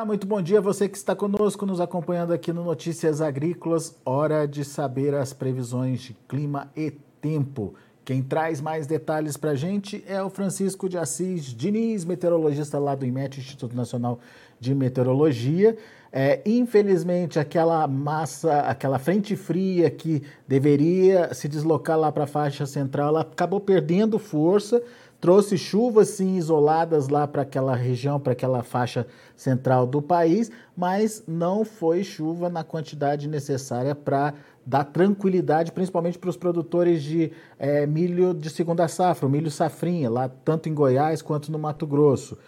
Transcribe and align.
Olá, 0.00 0.06
muito 0.06 0.26
bom 0.26 0.40
dia 0.40 0.62
você 0.62 0.88
que 0.88 0.96
está 0.96 1.14
conosco, 1.14 1.66
nos 1.66 1.78
acompanhando 1.78 2.32
aqui 2.32 2.54
no 2.54 2.64
Notícias 2.64 3.20
Agrícolas. 3.20 3.94
Hora 4.02 4.48
de 4.48 4.64
saber 4.64 5.14
as 5.14 5.34
previsões 5.34 6.00
de 6.00 6.16
clima 6.26 6.70
e 6.74 6.90
tempo. 7.20 7.74
Quem 8.02 8.22
traz 8.22 8.62
mais 8.62 8.86
detalhes 8.86 9.36
para 9.36 9.50
a 9.50 9.54
gente 9.54 10.02
é 10.08 10.22
o 10.22 10.30
Francisco 10.30 10.88
de 10.88 10.96
Assis 10.96 11.54
Diniz, 11.54 12.06
meteorologista 12.06 12.78
lá 12.78 12.94
do 12.94 13.04
IMET, 13.04 13.38
Instituto 13.38 13.76
Nacional 13.76 14.18
de 14.58 14.74
Meteorologia. 14.74 15.76
É, 16.10 16.40
infelizmente, 16.46 17.38
aquela 17.38 17.86
massa, 17.86 18.60
aquela 18.62 18.98
frente 18.98 19.36
fria 19.36 19.90
que 19.90 20.22
deveria 20.48 21.34
se 21.34 21.46
deslocar 21.46 21.98
lá 21.98 22.10
para 22.10 22.24
a 22.24 22.26
faixa 22.26 22.64
central, 22.64 23.08
ela 23.08 23.20
acabou 23.20 23.60
perdendo 23.60 24.18
força 24.18 24.82
trouxe 25.20 25.58
chuvas 25.58 26.08
sim 26.08 26.36
isoladas 26.36 27.08
lá 27.08 27.28
para 27.28 27.42
aquela 27.42 27.76
região, 27.76 28.18
para 28.18 28.32
aquela 28.32 28.62
faixa 28.62 29.06
central 29.36 29.86
do 29.86 30.00
país, 30.00 30.50
mas 30.76 31.22
não 31.28 31.64
foi 31.64 32.02
chuva 32.02 32.48
na 32.48 32.64
quantidade 32.64 33.28
necessária 33.28 33.94
para 33.94 34.34
dar 34.64 34.84
tranquilidade, 34.84 35.72
principalmente 35.72 36.18
para 36.18 36.30
os 36.30 36.36
produtores 36.36 37.02
de 37.02 37.32
é, 37.58 37.86
milho 37.86 38.32
de 38.32 38.48
segunda 38.48 38.88
safra, 38.88 39.28
milho 39.28 39.50
safrinha, 39.50 40.08
lá 40.08 40.28
tanto 40.28 40.68
em 40.68 40.74
Goiás 40.74 41.20
quanto 41.20 41.52
no 41.52 41.58
Mato 41.58 41.86
Grosso. 41.86 42.38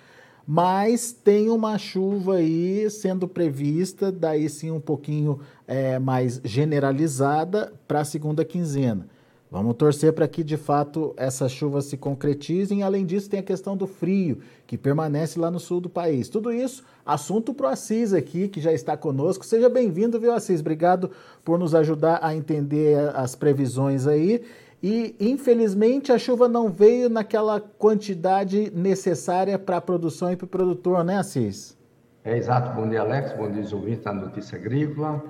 Mas 0.47 1.13
tem 1.13 1.51
uma 1.51 1.79
chuva 1.79 2.37
aí 2.37 2.91
sendo 2.91 3.29
prevista, 3.29 4.11
daí 4.11 4.49
sim 4.49 4.71
um 4.71 4.81
pouquinho 4.81 5.41
é, 5.67 5.99
mais 5.99 6.41
generalizada 6.45 7.73
para 7.87 8.01
a 8.01 8.05
segunda 8.05 8.45
quinzena. 8.45 9.07
Vamos 9.53 9.77
torcer 9.77 10.15
para 10.15 10.27
que 10.27 10.43
de 10.43 10.57
fato 10.57 11.13
essas 11.15 11.53
chuvas 11.53 11.85
se 11.85 11.99
concretizem. 11.99 12.83
Além 12.83 13.05
disso, 13.05 13.29
tem 13.29 13.39
a 13.39 13.43
questão 13.43 13.77
do 13.77 13.87
frio, 13.87 14.39
que 14.67 14.79
permanece 14.79 15.39
lá 15.39 15.51
no 15.51 15.61
sul 15.61 15.79
do 15.79 15.91
país. 15.91 16.31
Tudo 16.31 16.51
isso, 16.51 16.83
assunto 17.05 17.53
para 17.53 17.67
o 17.67 17.69
Assis 17.69 18.15
aqui, 18.15 18.49
que 18.49 18.63
já 18.63 18.73
está 18.73 18.97
conosco. 18.97 19.45
Seja 19.45 19.69
bem-vindo, 19.69 20.19
viu, 20.19 20.33
Assis? 20.33 20.61
Obrigado 20.61 21.11
por 21.45 21.59
nos 21.59 21.75
ajudar 21.75 22.21
a 22.23 22.35
entender 22.35 22.97
as 23.15 23.35
previsões 23.35 24.07
aí. 24.07 24.43
E, 24.83 25.15
infelizmente, 25.21 26.13
a 26.13 26.19
chuva 26.19 26.49
não 26.49 26.71
veio 26.71 27.11
naquela 27.11 27.61
quantidade 27.61 28.73
necessária 28.75 29.59
para 29.59 29.77
a 29.77 29.83
produção 29.83 30.33
e 30.33 30.37
para 30.37 30.47
o 30.47 30.49
produtor, 30.49 31.05
né, 31.05 31.19
Assis? 31.19 31.77
É 32.25 32.39
exato. 32.39 32.75
Bom 32.75 32.89
dia, 32.89 33.03
Alex. 33.03 33.37
Bom 33.37 33.51
dia, 33.51 33.63
ouvintes 33.77 34.03
da 34.03 34.15
Notícia 34.15 34.57
Agrícola. 34.57 35.23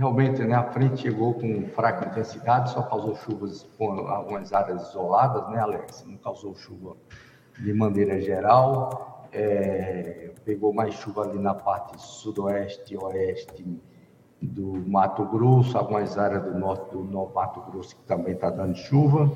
Realmente, 0.00 0.42
né, 0.42 0.54
a 0.54 0.62
frente 0.62 1.02
chegou 1.02 1.34
com 1.34 1.68
fraca 1.74 2.06
intensidade, 2.08 2.70
só 2.70 2.80
causou 2.80 3.14
chuvas 3.16 3.68
com 3.76 4.08
algumas 4.08 4.50
áreas 4.50 4.88
isoladas, 4.88 5.46
né, 5.50 5.58
Alex? 5.60 6.06
Não 6.08 6.16
causou 6.16 6.54
chuva 6.54 6.96
de 7.58 7.70
maneira 7.74 8.18
geral. 8.18 9.28
É, 9.30 10.30
pegou 10.42 10.72
mais 10.72 10.94
chuva 10.94 11.24
ali 11.24 11.38
na 11.38 11.52
parte 11.52 12.00
sudoeste 12.00 12.94
e 12.94 12.96
oeste 12.96 13.82
do 14.40 14.82
Mato 14.88 15.22
Grosso, 15.26 15.76
algumas 15.76 16.16
áreas 16.16 16.44
do 16.44 16.58
norte 16.58 16.92
do 16.92 17.04
Mato 17.34 17.60
Grosso 17.70 17.94
que 17.94 18.02
também 18.04 18.32
está 18.32 18.48
dando 18.48 18.76
chuva. 18.76 19.30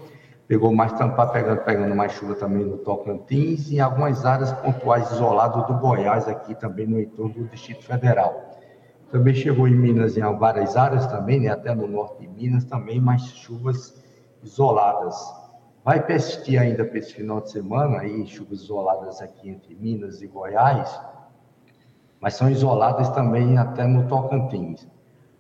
Pegou 0.49 0.75
mais 0.75 0.95
tampa 0.95 1.27
pegando, 1.27 1.61
pegando 1.61 1.95
mais 1.95 2.13
chuva 2.13 2.37
também 2.37 2.65
no 2.65 2.79
Tocantins 2.79 3.71
e 3.71 3.81
algumas 3.81 4.25
áreas 4.25 4.51
pontuais 4.55 5.11
isoladas 5.11 5.67
do 5.67 5.75
Goiás 5.75 6.27
aqui 6.27 6.55
também 6.55 6.87
no 6.87 6.99
entorno 6.99 7.35
do 7.35 7.45
Distrito 7.49 7.85
Federal. 7.85 8.55
Também 9.11 9.35
chegou 9.35 9.69
em 9.69 9.75
Minas, 9.75 10.17
em 10.17 10.21
várias 10.21 10.77
áreas 10.77 11.07
também, 11.07 11.41
né? 11.41 11.49
até 11.49 11.75
no 11.75 11.87
norte 11.87 12.21
de 12.21 12.29
Minas 12.29 12.65
também, 12.65 13.01
mais 13.01 13.23
chuvas 13.27 14.03
isoladas. 14.43 15.15
Vai 15.85 16.05
persistir 16.05 16.61
ainda 16.61 16.85
para 16.85 16.99
esse 16.99 17.15
final 17.15 17.41
de 17.41 17.51
semana, 17.51 18.01
aí, 18.01 18.27
chuvas 18.27 18.63
isoladas 18.63 19.21
aqui 19.21 19.51
entre 19.51 19.75
Minas 19.75 20.23
e 20.23 20.27
Goiás, 20.27 21.01
mas 22.21 22.35
são 22.35 22.51
isoladas 22.51 23.09
também 23.11 23.59
até 23.59 23.87
no 23.87 24.09
Tocantins. 24.09 24.89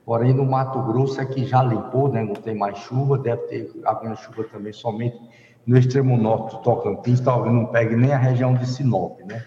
Porém, 0.04 0.34
no 0.34 0.44
Mato 0.44 0.82
Grosso 0.82 1.20
é 1.20 1.24
que 1.24 1.46
já 1.46 1.62
limpou, 1.62 2.10
né? 2.12 2.22
não 2.22 2.34
tem 2.34 2.54
mais 2.54 2.76
chuva, 2.78 3.16
deve 3.16 3.42
ter 3.46 3.82
alguma 3.84 4.14
chuva 4.16 4.44
também 4.44 4.72
somente 4.72 5.18
no 5.66 5.78
extremo 5.78 6.16
norte 6.16 6.56
do 6.56 6.62
Tocantins, 6.62 7.20
talvez 7.20 7.54
não 7.54 7.66
pegue 7.66 7.96
nem 7.96 8.12
a 8.12 8.18
região 8.18 8.54
de 8.54 8.66
Sinop, 8.66 9.18
né? 9.20 9.42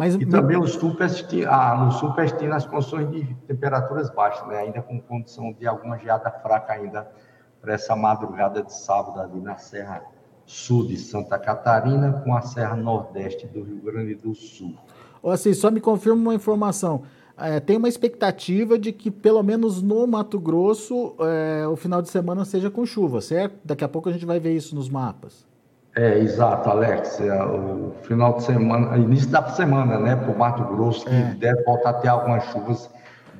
Mas, 0.00 0.14
e 0.14 0.24
também 0.24 0.56
o 0.56 0.66
sul 0.66 0.96
ah, 1.46 1.76
no 1.76 1.92
sul 1.92 2.14
persistir 2.14 2.50
as 2.50 2.64
condições 2.64 3.10
de 3.10 3.34
temperaturas 3.46 4.08
baixas, 4.08 4.48
né? 4.48 4.56
ainda 4.56 4.80
com 4.80 4.98
condição 4.98 5.52
de 5.52 5.66
alguma 5.66 5.98
geada 5.98 6.30
fraca 6.30 6.72
ainda 6.72 7.06
para 7.60 7.74
essa 7.74 7.94
madrugada 7.94 8.62
de 8.62 8.72
sábado 8.72 9.20
ali 9.20 9.38
na 9.38 9.58
Serra 9.58 10.02
Sul 10.46 10.86
de 10.86 10.96
Santa 10.96 11.38
Catarina 11.38 12.22
com 12.24 12.34
a 12.34 12.40
Serra 12.40 12.76
Nordeste 12.76 13.46
do 13.46 13.62
Rio 13.62 13.82
Grande 13.82 14.14
do 14.14 14.34
Sul. 14.34 14.74
Ou 15.22 15.30
assim, 15.30 15.52
só 15.52 15.70
me 15.70 15.82
confirma 15.82 16.18
uma 16.18 16.34
informação. 16.34 17.02
É, 17.36 17.60
tem 17.60 17.76
uma 17.76 17.86
expectativa 17.86 18.78
de 18.78 18.92
que, 18.92 19.10
pelo 19.10 19.42
menos 19.42 19.82
no 19.82 20.06
Mato 20.06 20.40
Grosso, 20.40 21.14
é, 21.20 21.68
o 21.68 21.76
final 21.76 22.00
de 22.00 22.08
semana 22.08 22.46
seja 22.46 22.70
com 22.70 22.86
chuva, 22.86 23.20
certo? 23.20 23.58
Daqui 23.62 23.84
a 23.84 23.88
pouco 23.88 24.08
a 24.08 24.12
gente 24.12 24.24
vai 24.24 24.40
ver 24.40 24.56
isso 24.56 24.74
nos 24.74 24.88
mapas. 24.88 25.46
É, 25.94 26.18
exato, 26.18 26.70
Alex. 26.70 27.20
É, 27.20 27.42
o 27.42 27.92
final 28.02 28.36
de 28.36 28.44
semana, 28.44 28.96
início 28.96 29.28
da 29.28 29.46
semana, 29.48 29.98
né, 29.98 30.16
para 30.16 30.30
o 30.30 30.38
Mato 30.38 30.64
Grosso, 30.64 31.04
que 31.04 31.14
é. 31.14 31.34
deve 31.34 31.62
voltar 31.64 31.90
a 31.90 31.94
ter 31.94 32.08
algumas 32.08 32.44
chuvas 32.44 32.90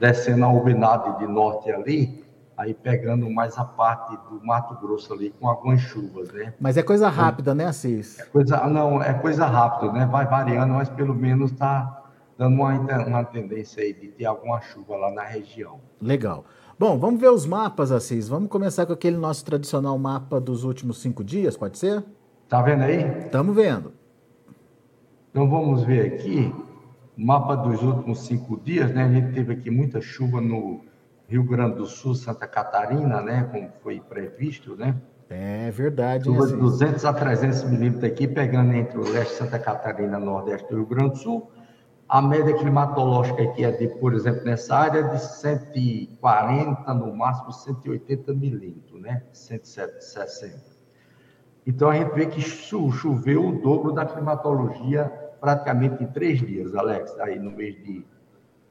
descendo 0.00 0.44
a 0.44 0.52
Urbinade 0.52 1.18
de 1.18 1.26
norte 1.26 1.70
ali, 1.70 2.24
aí 2.56 2.74
pegando 2.74 3.30
mais 3.30 3.56
a 3.58 3.64
parte 3.64 4.16
do 4.28 4.44
Mato 4.44 4.74
Grosso 4.80 5.12
ali 5.12 5.30
com 5.38 5.48
algumas 5.48 5.80
chuvas, 5.80 6.32
né? 6.32 6.54
Mas 6.58 6.76
é 6.76 6.82
coisa 6.82 7.08
rápida, 7.08 7.54
né, 7.54 7.66
Assis? 7.66 8.18
É 8.18 8.24
coisa, 8.24 8.66
não, 8.66 9.02
é 9.02 9.12
coisa 9.14 9.46
rápida, 9.46 9.92
né? 9.92 10.06
Vai 10.06 10.26
variando, 10.26 10.74
mas 10.74 10.88
pelo 10.88 11.14
menos 11.14 11.52
está 11.52 12.02
dando 12.36 12.54
uma, 12.54 12.72
uma 12.72 13.24
tendência 13.24 13.82
aí 13.82 13.92
de 13.92 14.08
ter 14.08 14.24
alguma 14.24 14.60
chuva 14.62 14.96
lá 14.96 15.10
na 15.10 15.22
região. 15.22 15.78
Legal. 16.00 16.44
Bom, 16.78 16.98
vamos 16.98 17.20
ver 17.20 17.30
os 17.30 17.44
mapas, 17.44 17.92
Assis. 17.92 18.26
Vamos 18.26 18.48
começar 18.48 18.86
com 18.86 18.94
aquele 18.94 19.18
nosso 19.18 19.44
tradicional 19.44 19.98
mapa 19.98 20.40
dos 20.40 20.64
últimos 20.64 21.02
cinco 21.02 21.22
dias, 21.22 21.54
pode 21.54 21.78
ser? 21.78 22.02
Tá 22.50 22.60
vendo 22.62 22.82
aí? 22.82 23.26
Estamos 23.26 23.54
vendo. 23.54 23.92
Então 25.30 25.48
vamos 25.48 25.84
ver 25.84 26.14
aqui 26.14 26.52
o 27.16 27.24
mapa 27.24 27.54
dos 27.54 27.80
últimos 27.80 28.26
cinco 28.26 28.58
dias, 28.58 28.92
né? 28.92 29.04
A 29.04 29.08
gente 29.08 29.32
teve 29.32 29.52
aqui 29.52 29.70
muita 29.70 30.00
chuva 30.00 30.40
no 30.40 30.80
Rio 31.28 31.44
Grande 31.44 31.76
do 31.76 31.86
Sul, 31.86 32.12
Santa 32.12 32.48
Catarina, 32.48 33.20
né? 33.20 33.48
Como 33.52 33.70
foi 33.84 34.00
previsto, 34.00 34.74
né? 34.74 34.96
É 35.28 35.70
verdade. 35.70 36.24
Chuva 36.24 36.48
de 36.48 36.56
200 36.56 37.04
a 37.04 37.12
300 37.12 37.62
milímetros 37.70 38.02
aqui, 38.02 38.26
pegando 38.26 38.72
entre 38.72 38.98
o 38.98 39.08
leste 39.08 39.30
de 39.30 39.38
Santa 39.38 39.58
Catarina 39.60 40.18
nordeste 40.18 40.68
do 40.68 40.74
Rio 40.74 40.86
Grande 40.86 41.10
do 41.10 41.18
Sul. 41.18 41.52
A 42.08 42.20
média 42.20 42.52
climatológica 42.52 43.44
aqui 43.44 43.64
é 43.64 43.70
de, 43.70 43.86
por 43.86 44.12
exemplo, 44.12 44.44
nessa 44.44 44.74
área 44.76 45.04
de 45.04 45.22
140, 45.22 46.94
no 46.94 47.14
máximo 47.14 47.52
180 47.52 48.34
milímetros, 48.34 49.00
né? 49.00 49.22
160. 49.32 50.69
Então 51.66 51.90
a 51.90 51.94
gente 51.94 52.14
vê 52.14 52.26
que 52.26 52.40
choveu 52.40 53.48
o 53.48 53.60
dobro 53.60 53.92
da 53.92 54.04
climatologia 54.04 55.04
praticamente 55.40 56.02
em 56.02 56.06
três 56.06 56.38
dias, 56.38 56.74
Alex, 56.74 57.18
aí 57.20 57.38
no 57.38 57.50
mês 57.50 57.74
de, 57.82 58.04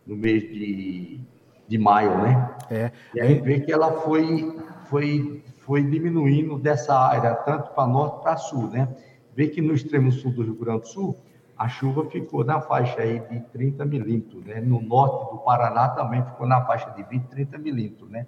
no 0.05 0.15
mês 0.15 0.43
de, 0.43 1.19
de 1.67 1.77
maio, 1.77 2.17
né? 2.17 2.55
É. 2.69 2.91
E 3.15 3.21
a 3.21 3.25
gente 3.25 3.41
vê 3.41 3.59
que 3.59 3.71
ela 3.71 3.91
foi, 4.01 4.55
foi, 4.85 5.43
foi 5.59 5.83
diminuindo 5.83 6.57
dessa 6.57 6.97
área, 6.97 7.33
tanto 7.35 7.71
para 7.71 7.87
norte 7.87 8.21
para 8.21 8.37
sul, 8.37 8.69
né? 8.69 8.87
Vê 9.35 9.47
que 9.47 9.61
no 9.61 9.73
extremo 9.73 10.11
sul 10.11 10.31
do 10.31 10.43
Rio 10.43 10.55
Grande 10.55 10.81
do 10.81 10.87
Sul, 10.87 11.17
a 11.57 11.67
chuva 11.67 12.09
ficou 12.09 12.43
na 12.43 12.61
faixa 12.61 13.01
aí 13.01 13.19
de 13.19 13.41
30 13.51 13.85
milímetros, 13.85 14.45
né? 14.45 14.61
No 14.61 14.81
norte 14.81 15.31
do 15.31 15.39
Paraná 15.39 15.89
também 15.89 16.23
ficou 16.23 16.47
na 16.47 16.65
faixa 16.65 16.89
de 16.91 17.03
20, 17.03 17.25
30 17.25 17.57
milímetros, 17.57 18.09
né? 18.09 18.27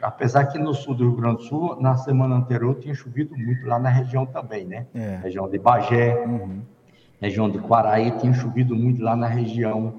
Apesar 0.00 0.46
que 0.46 0.58
no 0.58 0.74
sul 0.74 0.94
do 0.94 1.04
Rio 1.04 1.16
Grande 1.16 1.36
do 1.38 1.42
Sul, 1.44 1.76
na 1.80 1.96
semana 1.96 2.36
anterior, 2.36 2.74
tinha 2.76 2.94
chovido 2.94 3.36
muito 3.36 3.66
lá 3.66 3.78
na 3.78 3.88
região 3.88 4.26
também, 4.26 4.64
né? 4.64 4.86
É. 4.94 5.20
Região 5.22 5.48
de 5.48 5.58
Bagé, 5.58 6.24
uhum. 6.26 6.60
região 7.20 7.50
de 7.50 7.58
Quaraí, 7.58 8.10
tinha 8.18 8.32
chovido 8.32 8.74
muito 8.74 9.02
lá 9.02 9.16
na 9.16 9.26
região 9.26 9.94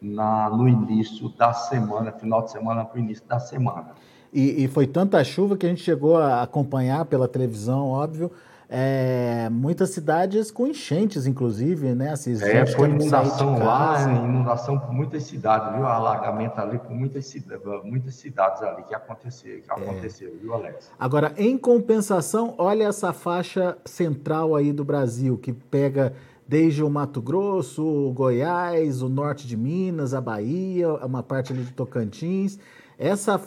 na, 0.00 0.48
no 0.48 0.68
início 0.68 1.28
da 1.30 1.52
semana, 1.52 2.12
final 2.12 2.42
de 2.42 2.50
semana 2.52 2.84
para 2.84 2.98
o 2.98 3.00
início 3.00 3.26
da 3.26 3.38
semana. 3.38 3.88
E, 4.32 4.64
e, 4.64 4.68
foi 4.68 4.86
tanta 4.86 5.22
chuva 5.24 5.56
que 5.56 5.66
a 5.66 5.68
gente 5.68 5.82
chegou 5.82 6.16
a 6.16 6.42
acompanhar 6.42 7.04
pela 7.04 7.26
televisão, 7.26 7.88
óbvio, 7.88 8.30
é, 8.72 9.48
muitas 9.50 9.90
cidades 9.90 10.52
com 10.52 10.64
enchentes, 10.64 11.26
inclusive, 11.26 11.92
né? 11.92 12.12
Assis, 12.12 12.40
é, 12.40 12.64
foi 12.64 12.88
inundação 12.88 13.58
lá, 13.58 14.00
inundação 14.02 14.78
por 14.78 14.92
muitas 14.92 15.24
cidades, 15.24 15.74
viu? 15.74 15.84
Alagamento 15.84 16.56
ali 16.60 16.78
por 16.78 16.92
muitas, 16.92 17.26
cidades, 17.26 17.64
muitas 17.82 18.14
cidades 18.14 18.62
ali 18.62 18.84
que 18.84 18.94
aconteceu, 18.94 19.60
que 19.60 19.72
é. 19.72 19.74
aconteceu, 19.74 20.38
viu, 20.40 20.54
Alex? 20.54 20.88
Agora, 20.96 21.34
em 21.36 21.58
compensação, 21.58 22.54
olha 22.58 22.84
essa 22.84 23.12
faixa 23.12 23.76
central 23.84 24.54
aí 24.54 24.72
do 24.72 24.84
Brasil, 24.84 25.36
que 25.36 25.52
pega 25.52 26.12
desde 26.46 26.84
o 26.84 26.88
Mato 26.88 27.20
Grosso, 27.20 27.84
o 27.84 28.12
Goiás, 28.12 29.02
o 29.02 29.08
norte 29.08 29.48
de 29.48 29.56
Minas, 29.56 30.14
a 30.14 30.20
Bahia, 30.20 30.94
uma 31.04 31.24
parte 31.24 31.52
ali 31.52 31.64
de 31.64 31.72
Tocantins. 31.72 32.56
Essa, 32.96 33.40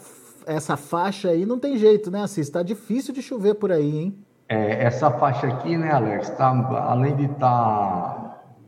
essa 0.46 0.76
faixa 0.76 1.30
aí 1.30 1.46
não 1.46 1.58
tem 1.58 1.78
jeito, 1.78 2.12
né, 2.12 2.24
Assis? 2.24 2.46
Está 2.46 2.62
difícil 2.62 3.14
de 3.14 3.22
chover 3.22 3.56
por 3.56 3.72
aí, 3.72 3.98
hein? 3.98 4.23
É, 4.48 4.84
essa 4.84 5.10
faixa 5.12 5.48
aqui, 5.48 5.78
né, 5.78 5.92
Alex, 5.92 6.30
tá, 6.32 6.50
além 6.88 7.16
de 7.16 7.26
estar 7.26 7.40
tá 7.40 8.24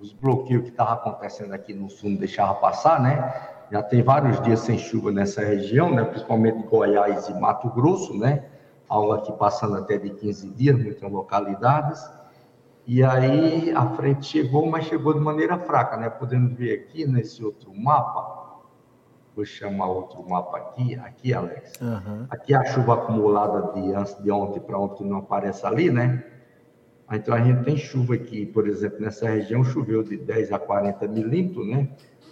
os 0.05 0.13
bloqueios 0.13 0.63
que 0.63 0.69
estavam 0.69 0.93
acontecendo 0.93 1.53
aqui 1.53 1.73
no 1.73 1.89
sul 1.89 2.11
não 2.11 2.17
deixavam 2.17 2.55
passar, 2.55 3.01
né? 3.01 3.33
Já 3.71 3.81
tem 3.81 4.03
vários 4.03 4.39
dias 4.41 4.59
sem 4.59 4.77
chuva 4.77 5.11
nessa 5.11 5.41
região, 5.43 5.93
né? 5.93 6.03
Principalmente 6.03 6.63
Goiás 6.67 7.27
e 7.27 7.33
Mato 7.33 7.69
Grosso, 7.69 8.15
né? 8.15 8.45
Algo 8.87 9.13
aqui 9.13 9.31
passando 9.33 9.75
até 9.77 9.97
de 9.97 10.11
15 10.11 10.49
dias, 10.51 10.77
muitas 10.77 11.11
localidades. 11.11 12.07
E 12.85 13.03
aí 13.03 13.71
a 13.71 13.87
frente 13.87 14.27
chegou, 14.27 14.69
mas 14.69 14.85
chegou 14.85 15.13
de 15.13 15.19
maneira 15.19 15.57
fraca, 15.57 15.97
né? 15.97 16.09
Podemos 16.09 16.53
ver 16.53 16.81
aqui 16.81 17.07
nesse 17.07 17.43
outro 17.43 17.73
mapa. 17.73 18.44
Vou 19.35 19.43
chamar 19.43 19.87
outro 19.87 20.27
mapa 20.27 20.57
aqui, 20.57 20.95
aqui, 20.95 21.33
Alex. 21.33 21.73
Uhum. 21.81 22.25
Aqui 22.29 22.53
a 22.53 22.63
chuva 22.63 22.93
acumulada 22.93 23.73
de 23.73 23.93
antes 23.93 24.15
de 24.23 24.31
ontem 24.31 24.61
para 24.61 24.79
ontem 24.79 25.05
não 25.05 25.17
aparece 25.17 25.65
ali, 25.65 25.91
né? 25.91 26.23
Então 27.11 27.35
a 27.35 27.41
gente 27.41 27.63
tem 27.63 27.75
chuva 27.75 28.15
aqui, 28.15 28.45
por 28.45 28.67
exemplo, 28.67 29.01
nessa 29.01 29.27
região 29.27 29.63
choveu 29.63 30.01
de 30.03 30.17
10 30.17 30.53
a 30.53 30.59
40 30.59 31.07
milímetros, 31.07 31.67
né? 31.67 31.89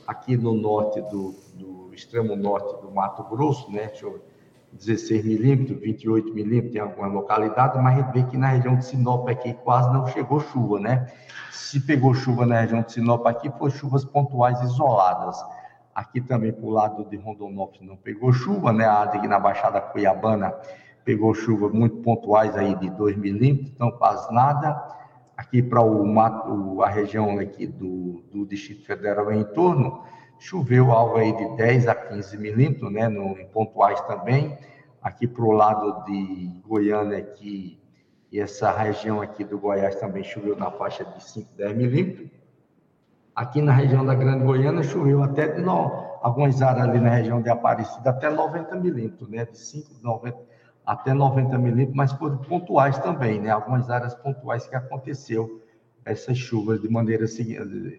Aqui 0.08 0.38
no 0.38 0.54
norte 0.54 1.02
do, 1.02 1.36
do 1.56 1.94
extremo 1.94 2.36
norte 2.36 2.82
do 2.82 2.90
Mato 2.90 3.24
Grosso, 3.24 3.70
né? 3.72 3.88
Deixa 3.88 4.06
eu 4.06 4.22
16 4.74 5.24
milímetros, 5.24 5.80
28 5.80 6.34
milímetros 6.34 6.76
em 6.76 6.80
alguma 6.80 7.08
localidade, 7.08 7.78
mas 7.78 7.98
a 7.98 8.02
gente 8.02 8.14
vê 8.14 8.24
que 8.24 8.38
na 8.38 8.48
região 8.48 8.76
de 8.76 8.86
Sinop 8.86 9.28
aqui 9.30 9.54
quase 9.54 9.92
não 9.94 10.08
chegou 10.08 10.40
chuva, 10.40 10.80
né? 10.80 11.08
Se 11.52 11.80
pegou 11.80 12.14
chuva 12.14 12.46
na 12.46 12.62
região 12.62 12.82
de 12.82 12.92
Sinop 12.92 13.26
aqui, 13.28 13.52
foi 13.60 13.70
chuvas 13.70 14.04
pontuais 14.04 14.60
isoladas. 14.62 15.38
Aqui 15.94 16.22
também 16.22 16.52
para 16.52 16.66
o 16.66 16.70
lado 16.70 17.06
de 17.06 17.18
Rondonópolis 17.18 17.88
não 17.88 17.96
pegou 17.96 18.34
chuva, 18.34 18.72
né? 18.74 18.86
A 18.86 19.04
aqui 19.04 19.28
na 19.28 19.40
Baixada 19.40 19.80
Cuiabana 19.80 20.54
pegou 21.06 21.34
chuva 21.34 21.70
muito 21.70 21.98
pontuais 21.98 22.56
aí 22.56 22.76
de 22.76 22.90
2 22.90 23.18
milímetros, 23.18 23.72
então 23.76 23.92
quase 23.92 24.34
nada. 24.34 24.82
Aqui 25.36 25.62
para 25.62 25.82
o 25.82 26.06
mato, 26.06 26.82
a 26.82 26.90
região 26.90 27.40
aqui 27.40 27.68
do, 27.68 28.24
do 28.32 28.46
Distrito 28.46 28.86
Federal 28.86 29.32
em 29.32 29.44
torno, 29.44 30.04
Choveu 30.44 30.92
algo 30.92 31.16
aí 31.16 31.32
de 31.32 31.56
10 31.56 31.88
a 31.88 31.96
15 31.96 32.38
milímetros, 32.38 32.92
né, 32.92 33.08
no, 33.08 33.40
em 33.40 33.48
pontuais 33.48 34.02
também. 34.02 34.58
Aqui 35.02 35.26
para 35.26 35.46
o 35.46 35.52
lado 35.52 36.04
de 36.04 36.52
Goiânia, 36.68 37.18
aqui, 37.18 37.80
e 38.30 38.42
essa 38.42 38.70
região 38.70 39.22
aqui 39.22 39.46
do 39.46 39.58
Goiás 39.58 39.96
também 39.96 40.22
choveu 40.22 40.58
na 40.58 40.70
faixa 40.70 41.06
de 41.06 41.24
5, 41.24 41.56
10 41.56 41.78
milímetros. 41.78 42.30
Aqui 43.36 43.62
na 43.62 43.74
região 43.74 44.06
da 44.06 44.14
Grande 44.14 44.44
Goiânia 44.44 44.84
choveu 44.84 45.24
até 45.24 45.58
não, 45.58 46.18
algumas 46.22 46.62
áreas 46.62 46.88
ali 46.88 47.00
na 47.00 47.10
região 47.10 47.42
de 47.42 47.50
Aparecida 47.50 48.12
até 48.12 48.30
90 48.30 48.76
milímetros, 48.76 49.28
né? 49.28 49.46
De 49.46 49.58
5, 49.58 49.90
90, 50.04 50.38
até 50.86 51.14
90 51.14 51.58
milímetros, 51.58 51.96
mas 51.96 52.12
foram 52.12 52.38
pontuais 52.38 52.98
também, 53.00 53.40
né? 53.40 53.50
Algumas 53.50 53.90
áreas 53.90 54.14
pontuais 54.14 54.68
que 54.68 54.76
aconteceu 54.76 55.62
essas 56.06 56.38
chuvas 56.38 56.82
de 56.82 56.90
maneira 56.90 57.26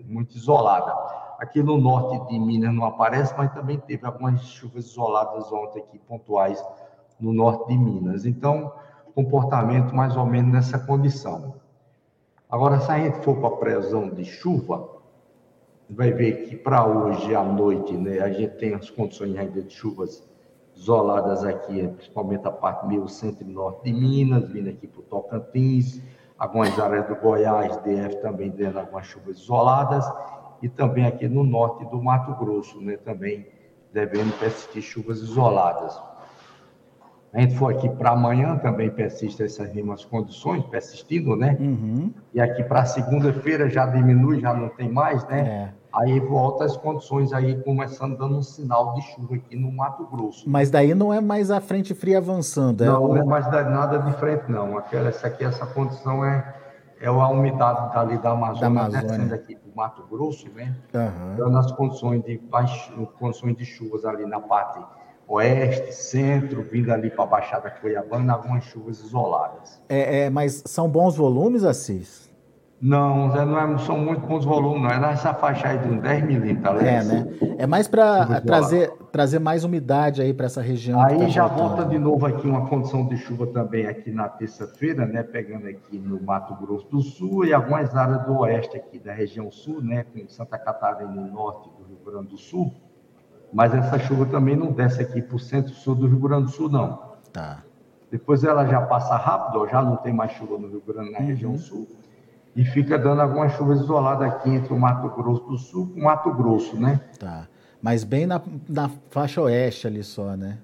muito 0.06 0.36
isolada. 0.36 0.94
Aqui 1.38 1.62
no 1.62 1.78
norte 1.78 2.28
de 2.28 2.38
Minas 2.38 2.72
não 2.72 2.84
aparece, 2.84 3.34
mas 3.36 3.52
também 3.52 3.78
teve 3.78 4.06
algumas 4.06 4.40
chuvas 4.42 4.86
isoladas 4.86 5.50
ontem 5.50 5.80
aqui, 5.80 5.98
pontuais, 5.98 6.64
no 7.18 7.32
norte 7.32 7.68
de 7.68 7.78
Minas. 7.78 8.24
Então, 8.24 8.72
comportamento 9.14 9.94
mais 9.94 10.16
ou 10.16 10.26
menos 10.26 10.52
nessa 10.52 10.78
condição. 10.78 11.54
Agora, 12.50 12.80
se 12.80 12.90
a 12.90 12.98
gente 12.98 13.18
for 13.24 13.36
para 13.36 13.48
a 13.48 13.56
previsão 13.56 14.10
de 14.10 14.24
chuva, 14.24 14.93
vai 15.88 16.12
ver 16.12 16.46
que 16.46 16.56
para 16.56 16.86
hoje 16.86 17.34
à 17.34 17.42
noite, 17.42 17.92
né, 17.92 18.20
a 18.20 18.30
gente 18.30 18.56
tem 18.56 18.74
as 18.74 18.90
condições 18.90 19.36
ainda 19.36 19.62
de 19.62 19.72
chuvas 19.72 20.26
isoladas 20.74 21.44
aqui, 21.44 21.86
principalmente 21.88 22.46
a 22.46 22.50
parte 22.50 22.86
meio 22.86 23.08
centro 23.08 23.44
e 23.46 23.50
norte 23.50 23.84
de 23.84 23.92
Minas, 23.92 24.48
vindo 24.50 24.70
aqui 24.70 24.86
para 24.86 25.00
o 25.00 25.04
Tocantins, 25.04 26.00
algumas 26.38 26.78
áreas 26.78 27.06
do 27.06 27.14
Goiás, 27.16 27.76
DF 27.78 28.20
também 28.20 28.50
dando 28.50 28.78
algumas 28.78 29.06
chuvas 29.06 29.38
isoladas, 29.38 30.04
e 30.62 30.68
também 30.68 31.06
aqui 31.06 31.28
no 31.28 31.44
norte 31.44 31.84
do 31.86 32.02
Mato 32.02 32.34
Grosso, 32.34 32.80
né, 32.80 32.96
também 32.96 33.46
devendo 33.92 34.36
persistir 34.38 34.82
chuvas 34.82 35.20
isoladas. 35.20 36.00
A 37.34 37.40
gente 37.40 37.56
for 37.56 37.72
aqui 37.72 37.88
para 37.88 38.10
amanhã, 38.10 38.56
também 38.58 38.88
persiste 38.88 39.42
essas 39.42 39.72
mesmas 39.74 40.04
condições, 40.04 40.64
persistindo, 40.66 41.34
né? 41.34 41.56
Uhum. 41.58 42.12
E 42.32 42.40
aqui 42.40 42.62
para 42.62 42.84
segunda-feira 42.84 43.68
já 43.68 43.86
diminui, 43.86 44.40
já 44.40 44.54
não 44.54 44.68
tem 44.68 44.88
mais, 44.88 45.26
né? 45.26 45.40
É. 45.40 45.68
Aí 45.92 46.20
volta 46.20 46.64
as 46.64 46.76
condições 46.76 47.32
aí, 47.32 47.60
começando 47.62 48.16
dando 48.16 48.36
um 48.36 48.42
sinal 48.42 48.94
de 48.94 49.02
chuva 49.02 49.34
aqui 49.34 49.56
no 49.56 49.72
Mato 49.72 50.06
Grosso. 50.06 50.48
Mas 50.48 50.70
daí 50.70 50.94
não 50.94 51.12
é 51.12 51.20
mais 51.20 51.50
a 51.50 51.60
frente 51.60 51.92
fria 51.92 52.18
avançando, 52.18 52.84
é? 52.84 52.86
Não, 52.86 53.08
não 53.08 53.16
é 53.16 53.24
mais 53.24 53.46
nada 53.50 53.98
de 53.98 54.12
frente, 54.12 54.44
não. 54.48 54.78
Aquela, 54.78 55.08
essa 55.08 55.26
aqui, 55.26 55.44
essa 55.44 55.66
condição 55.66 56.24
é, 56.24 56.54
é 57.00 57.08
a 57.08 57.28
umidade 57.28 57.92
dali 57.92 58.16
da 58.18 58.30
Amazônia, 58.30 58.60
da 58.60 58.66
Amazônia. 58.66 59.08
descendo 59.08 59.34
aqui 59.34 59.58
Mato 59.74 60.04
Grosso, 60.08 60.48
né? 60.54 60.74
Uhum. 60.94 61.36
Dando 61.36 61.58
as 61.58 61.72
condições 61.72 62.22
de, 62.22 62.40
condições 63.18 63.56
de 63.56 63.64
chuvas 63.64 64.04
ali 64.04 64.24
na 64.24 64.40
parte 64.40 64.78
oeste, 65.26 65.92
centro, 65.92 66.62
vindo 66.62 66.92
ali 66.92 67.10
para 67.10 67.24
a 67.24 67.26
Baixada 67.26 67.70
Cuiabana, 67.70 68.32
algumas 68.32 68.64
chuvas 68.64 69.00
isoladas. 69.00 69.82
É, 69.88 70.24
é, 70.24 70.30
mas 70.30 70.62
são 70.66 70.88
bons 70.88 71.16
volumes, 71.16 71.64
Assis? 71.64 72.24
Não, 72.80 73.28
não, 73.28 73.58
é, 73.58 73.66
não 73.66 73.78
são 73.78 73.96
muito 73.96 74.26
bons 74.26 74.44
volumes, 74.44 74.82
não. 74.82 74.90
É 74.90 74.98
nessa 75.00 75.32
faixa 75.32 75.68
aí 75.68 75.78
de 75.78 75.88
uns 75.88 76.02
10 76.02 76.24
milímetros. 76.24 76.82
É, 76.82 77.02
né? 77.02 77.26
É 77.56 77.66
mais 77.66 77.88
para 77.88 78.42
trazer, 78.42 78.92
trazer 79.10 79.38
mais 79.38 79.64
umidade 79.64 80.20
aí 80.20 80.34
para 80.34 80.44
essa 80.44 80.60
região. 80.60 81.00
Aí 81.00 81.18
tá 81.18 81.28
já 81.28 81.46
voltando. 81.46 81.68
volta 81.68 81.84
de 81.86 81.98
novo 81.98 82.26
aqui 82.26 82.46
uma 82.46 82.66
condição 82.66 83.06
de 83.06 83.16
chuva 83.16 83.46
também 83.46 83.86
aqui 83.86 84.10
na 84.10 84.28
terça-feira, 84.28 85.06
né? 85.06 85.22
Pegando 85.22 85.66
aqui 85.66 85.98
no 85.98 86.22
Mato 86.22 86.54
Grosso 86.56 86.86
do 86.88 87.00
Sul 87.00 87.46
e 87.46 87.54
algumas 87.54 87.96
áreas 87.96 88.26
do 88.26 88.38
oeste 88.40 88.76
aqui 88.76 88.98
da 88.98 89.14
região 89.14 89.50
sul, 89.50 89.80
né? 89.80 90.04
Com 90.12 90.28
Santa 90.28 90.58
Catarina 90.58 91.10
no 91.10 91.26
norte 91.32 91.70
do 91.78 91.84
Rio 91.84 91.98
Grande 92.04 92.28
do 92.28 92.36
Sul. 92.36 92.70
Mas 93.54 93.72
essa 93.72 93.98
chuva 94.00 94.26
também 94.26 94.56
não 94.56 94.72
desce 94.72 95.00
aqui 95.00 95.22
para 95.22 95.36
o 95.36 95.38
centro-sul 95.38 95.94
do 95.94 96.08
Rio 96.08 96.18
Grande 96.18 96.46
do 96.46 96.50
Sul, 96.50 96.68
não. 96.68 97.14
Tá. 97.32 97.62
Depois 98.10 98.42
ela 98.42 98.66
já 98.66 98.80
passa 98.82 99.16
rápido, 99.16 99.66
já 99.68 99.80
não 99.80 99.96
tem 99.96 100.12
mais 100.12 100.32
chuva 100.32 100.58
no 100.58 100.68
Rio 100.68 100.82
Grande, 100.86 101.12
na 101.12 101.20
uhum. 101.20 101.26
região 101.26 101.56
sul 101.56 101.86
e 102.56 102.64
fica 102.64 102.98
dando 102.98 103.20
algumas 103.20 103.52
chuvas 103.52 103.80
isoladas 103.80 104.28
aqui 104.28 104.50
entre 104.50 104.72
o 104.72 104.78
Mato 104.78 105.08
Grosso 105.10 105.44
do 105.44 105.58
Sul 105.58 105.92
e 105.96 106.00
o 106.00 106.04
Mato 106.04 106.32
Grosso, 106.32 106.76
né? 106.76 107.00
Tá. 107.18 107.48
Mas 107.82 108.04
bem 108.04 108.26
na, 108.26 108.40
na 108.68 108.90
faixa 109.10 109.42
oeste 109.42 109.86
ali 109.86 110.02
só, 110.02 110.36
né? 110.36 110.58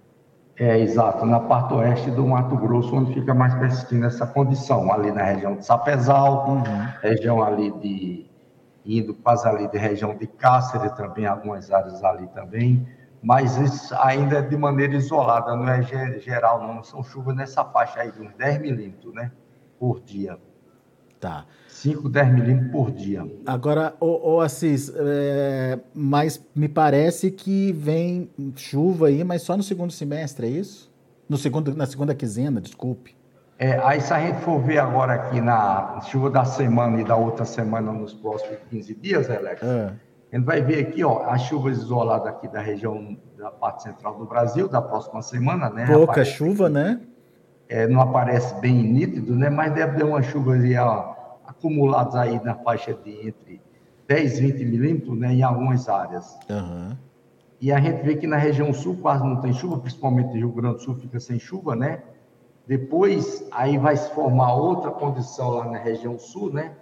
É, 0.57 0.79
exato, 0.79 1.25
na 1.25 1.41
parte 1.41 1.73
oeste 1.75 2.11
do 2.11 2.27
Mato 2.27 2.57
Grosso, 2.57 2.95
onde 2.95 3.15
fica 3.15 3.33
mais 3.35 3.55
persistindo 3.55 4.05
essa 4.07 4.27
condição, 4.27 4.93
ali 4.93 5.11
na 5.11 5.23
região 5.23 5.57
de 5.57 5.65
Sapezal, 5.65 6.49
uhum. 6.49 6.63
região 7.03 7.43
ali 7.43 7.71
de, 7.81 8.30
indo 8.85 9.15
quase 9.15 9.47
ali 9.47 9.69
de 9.69 9.79
região 9.79 10.17
de 10.17 10.27
Cáceres 10.27 10.93
também, 10.93 11.27
algumas 11.27 11.71
áreas 11.71 12.03
ali 12.03 12.27
também, 12.29 12.87
mas 13.23 13.57
isso 13.59 13.95
ainda 13.97 14.39
é 14.39 14.43
de 14.43 14.57
maneira 14.57 14.97
isolada, 14.97 15.55
não 15.55 15.69
é 15.69 15.83
geral 16.19 16.67
não, 16.67 16.83
são 16.83 17.03
chuvas 17.03 17.37
nessa 17.37 17.65
faixa 17.65 18.01
aí 18.01 18.11
de 18.11 18.21
uns 18.21 18.33
10 18.35 18.61
milímetros, 18.61 19.15
né, 19.15 19.31
por 19.79 20.01
dia. 20.01 20.39
Tá. 21.19 21.45
5, 21.69 22.09
10 22.09 22.33
milímetros 22.33 22.73
por 22.73 22.91
dia. 22.91 23.27
Agora, 23.45 23.95
ô, 24.01 24.37
ô 24.37 24.41
Assis, 24.41 24.91
é, 24.97 25.79
mas 25.95 26.43
me 26.55 26.69
parece 26.69 27.31
que 27.31 27.73
vem 27.73 28.31
chuva 28.57 29.09
aí, 29.09 29.23
mas 29.23 29.43
só 29.43 29.55
no 29.55 29.63
segundo 29.63 29.93
semestre, 29.93 30.47
é 30.47 30.51
isso? 30.51 30.91
No 31.29 31.37
segundo, 31.37 31.75
na 31.77 31.87
segunda 31.87 32.15
quinzena, 32.15 32.61
desculpe. 32.61 33.20
É, 33.61 33.79
aí 33.85 34.01
se 34.01 34.11
a 34.15 34.19
gente 34.19 34.41
for 34.41 34.59
ver 34.59 34.79
agora 34.79 35.13
aqui 35.13 35.39
na 35.39 36.01
chuva 36.01 36.31
da 36.31 36.47
semana 36.47 36.99
e 36.99 37.05
da 37.05 37.15
outra 37.15 37.45
semana 37.45 37.93
nos 37.93 38.15
próximos 38.15 38.57
15 38.71 38.95
dias, 38.95 39.29
Alex, 39.29 39.63
é. 39.63 39.93
a 40.33 40.37
gente 40.37 40.47
vai 40.47 40.63
ver 40.63 40.87
aqui, 40.87 41.05
ó, 41.05 41.29
as 41.29 41.43
chuvas 41.43 41.77
isoladas 41.77 42.29
aqui 42.29 42.49
da 42.49 42.63
região 42.63 43.19
da 43.37 43.51
parte 43.51 43.83
central 43.83 44.17
do 44.17 44.25
Brasil, 44.25 44.67
da 44.67 44.81
próxima 44.81 45.21
semana, 45.21 45.69
né? 45.69 45.85
Pouca 45.85 46.13
aparece, 46.13 46.31
chuva, 46.31 46.71
né? 46.71 47.03
É, 47.69 47.87
não 47.87 48.01
aparece 48.01 48.59
bem 48.63 48.83
nítido, 48.83 49.37
né? 49.37 49.51
Mas 49.51 49.75
deve 49.75 49.99
ter 49.99 50.05
uma 50.05 50.23
chuva 50.23 50.53
ali, 50.53 50.75
ó, 50.79 51.13
acumulados 51.47 52.17
aí 52.17 52.43
na 52.43 52.55
faixa 52.55 52.95
de 52.95 53.29
entre 53.29 53.61
10 54.09 54.39
e 54.39 54.53
20 54.53 54.65
milímetros 54.65 55.19
né, 55.19 55.35
em 55.35 55.43
algumas 55.43 55.87
áreas. 55.87 56.35
Uhum. 56.49 56.97
E 57.61 57.71
a 57.71 57.79
gente 57.79 58.03
vê 58.03 58.17
que 58.17 58.27
na 58.27 58.39
região 58.39 58.73
sul 58.73 58.97
quase 59.03 59.23
não 59.23 59.37
tem 59.37 59.53
chuva, 59.53 59.79
principalmente 59.79 60.33
Rio 60.33 60.51
Grande 60.51 60.77
do 60.77 60.81
Sul 60.81 60.95
fica 60.95 61.21
sem 61.21 61.39
chuva, 61.39 61.77
né? 61.77 62.01
Depois, 62.67 63.47
aí 63.51 63.79
vai 63.79 63.97
se 63.97 64.11
formar 64.15 64.55
outra 64.55 64.91
condição 64.91 65.51
lá 65.51 65.65
na 65.65 65.79
região 65.79 66.19
sul, 66.19 66.53
né? 66.53 66.77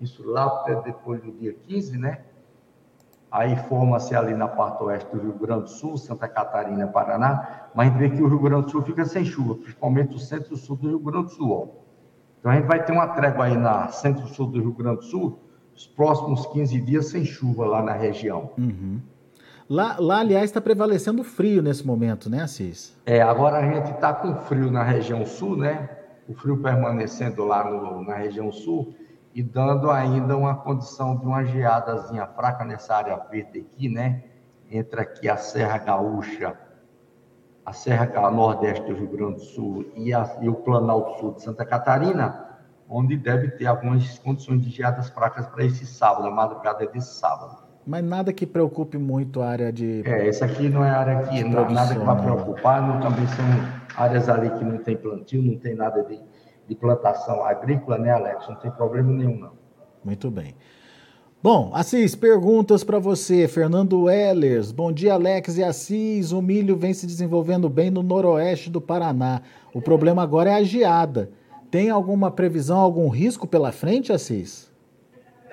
Isso 0.00 0.26
lá 0.28 0.64
depois 0.84 1.22
do 1.22 1.32
dia 1.32 1.52
15, 1.52 1.98
né? 1.98 2.20
Aí 3.30 3.56
forma-se 3.68 4.14
ali 4.14 4.32
na 4.32 4.46
parte 4.46 4.82
oeste 4.84 5.10
do 5.14 5.20
Rio 5.20 5.32
Grande 5.32 5.64
do 5.64 5.70
Sul, 5.70 5.98
Santa 5.98 6.28
Catarina, 6.28 6.86
Paraná, 6.86 7.68
mas 7.74 7.88
a 7.88 7.90
gente 7.90 7.98
vê 7.98 8.16
que 8.16 8.22
o 8.22 8.28
Rio 8.28 8.38
Grande 8.38 8.66
do 8.66 8.70
Sul 8.70 8.82
fica 8.82 9.04
sem 9.04 9.24
chuva, 9.24 9.56
principalmente 9.56 10.14
o 10.14 10.18
centro-sul 10.18 10.76
do 10.76 10.88
Rio 10.88 11.00
Grande 11.00 11.26
do 11.26 11.32
Sul. 11.32 11.50
Ó. 11.50 11.66
Então 12.38 12.52
a 12.52 12.54
gente 12.54 12.66
vai 12.66 12.84
ter 12.84 12.92
uma 12.92 13.08
trégua 13.08 13.46
aí 13.46 13.56
na 13.56 13.88
centro-sul 13.88 14.46
do 14.46 14.60
Rio 14.60 14.72
Grande 14.72 14.98
do 14.98 15.04
Sul, 15.04 15.38
os 15.74 15.86
próximos 15.86 16.46
15 16.46 16.80
dias 16.82 17.06
sem 17.06 17.24
chuva 17.24 17.66
lá 17.66 17.82
na 17.82 17.92
região. 17.92 18.52
Uhum. 18.56 19.00
Lá, 19.68 19.96
lá, 19.98 20.18
aliás, 20.18 20.44
está 20.44 20.60
prevalecendo 20.60 21.24
frio 21.24 21.62
nesse 21.62 21.86
momento, 21.86 22.28
né, 22.28 22.42
Assis? 22.42 22.96
É, 23.06 23.22
agora 23.22 23.58
a 23.58 23.72
gente 23.72 23.92
está 23.92 24.12
com 24.12 24.34
frio 24.36 24.70
na 24.70 24.82
região 24.82 25.24
sul, 25.24 25.56
né? 25.56 25.88
O 26.28 26.34
frio 26.34 26.60
permanecendo 26.60 27.44
lá 27.44 27.64
no, 27.64 28.02
na 28.02 28.14
região 28.14 28.52
sul. 28.52 28.94
e 29.34 29.42
dando 29.42 29.90
ainda 29.90 30.36
uma 30.36 30.54
condição 30.54 31.16
de 31.16 31.26
uma 31.26 31.42
geadazinha 31.42 32.26
fraca 32.26 32.64
nessa 32.64 32.94
área 32.94 33.16
verde 33.16 33.60
aqui, 33.60 33.88
né? 33.88 34.22
Entre 34.70 35.00
aqui 35.00 35.28
a 35.28 35.36
Serra 35.36 35.78
Gaúcha, 35.78 36.56
a 37.66 37.72
Serra 37.72 38.30
Nordeste 38.30 38.86
do 38.86 38.94
Rio 38.94 39.08
Grande 39.08 39.34
do 39.36 39.40
Sul 39.40 39.92
e, 39.96 40.14
a, 40.14 40.38
e 40.40 40.48
o 40.48 40.54
Planalto 40.54 41.18
Sul 41.18 41.34
de 41.34 41.42
Santa 41.42 41.64
Catarina, 41.64 42.58
onde 42.88 43.16
deve 43.16 43.48
ter 43.52 43.66
algumas 43.66 44.18
condições 44.18 44.60
de 44.62 44.70
geadas 44.70 45.08
fracas 45.08 45.46
para 45.46 45.64
esse 45.64 45.84
sábado, 45.84 46.28
a 46.28 46.30
madrugada 46.30 46.86
desse 46.86 47.14
sábado. 47.14 47.63
Mas 47.86 48.04
nada 48.04 48.32
que 48.32 48.46
preocupe 48.46 48.96
muito 48.96 49.42
a 49.42 49.48
área 49.48 49.72
de. 49.72 50.02
É, 50.06 50.28
essa 50.28 50.46
aqui 50.46 50.68
não 50.68 50.84
é 50.84 50.90
área 50.90 51.22
que 51.24 51.44
não, 51.44 51.70
nada 51.70 51.94
que 51.94 52.04
vai 52.04 52.16
né? 52.16 52.22
preocupar, 52.22 52.86
não, 52.86 53.00
também 53.00 53.26
são 53.26 53.44
áreas 53.96 54.28
ali 54.28 54.50
que 54.50 54.64
não 54.64 54.78
tem 54.78 54.96
plantio, 54.96 55.42
não 55.42 55.58
tem 55.58 55.74
nada 55.74 56.02
de 56.02 56.18
de 56.66 56.74
plantação 56.74 57.44
agrícola, 57.44 57.98
né, 57.98 58.10
Alex? 58.10 58.48
Não 58.48 58.56
tem 58.56 58.70
problema 58.70 59.12
nenhum, 59.12 59.38
não. 59.38 59.52
Muito 60.04 60.30
bem. 60.30 60.54
Bom, 61.42 61.70
Assis, 61.74 62.14
perguntas 62.14 62.82
para 62.82 62.98
você. 62.98 63.46
Fernando 63.46 64.04
Wellers. 64.04 64.72
Bom 64.72 64.90
dia, 64.90 65.14
Alex 65.14 65.58
e 65.58 65.64
Assis. 65.64 66.32
O 66.32 66.40
milho 66.40 66.76
vem 66.76 66.94
se 66.94 67.06
desenvolvendo 67.06 67.68
bem 67.68 67.90
no 67.90 68.02
noroeste 68.02 68.70
do 68.70 68.80
Paraná. 68.80 69.42
O 69.74 69.82
problema 69.82 70.22
agora 70.22 70.50
é 70.50 70.54
a 70.54 70.62
geada. 70.62 71.30
Tem 71.70 71.90
alguma 71.90 72.30
previsão, 72.30 72.78
algum 72.78 73.08
risco 73.08 73.46
pela 73.46 73.72
frente, 73.72 74.12
Assis? 74.12 74.72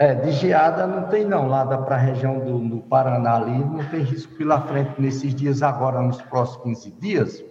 É, 0.01 0.15
de 0.15 0.31
geada 0.31 0.87
não 0.87 1.09
tem 1.09 1.23
não, 1.23 1.47
lá 1.47 1.63
para 1.77 1.93
a 1.93 1.99
região 1.99 2.39
do, 2.39 2.57
do, 2.57 2.81
Paraná 2.81 3.35
ali, 3.35 3.59
não 3.59 3.87
tem 3.91 4.01
risco 4.01 4.33
pela 4.33 4.59
frente 4.59 4.99
nesses 4.99 5.35
dias 5.35 5.61
agora, 5.61 6.01
nos 6.01 6.19
próximos 6.23 6.63
15 6.85 6.91
dias. 6.93 7.45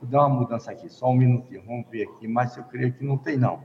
Vou 0.00 0.08
dar 0.08 0.20
uma 0.20 0.30
mudança 0.30 0.70
aqui, 0.70 0.88
só 0.88 1.10
um 1.10 1.14
minutinho, 1.14 1.62
vamos 1.66 1.86
ver 1.90 2.04
aqui, 2.04 2.26
mas 2.26 2.56
eu 2.56 2.64
creio 2.64 2.94
que 2.94 3.04
não 3.04 3.18
tem 3.18 3.36
não. 3.36 3.62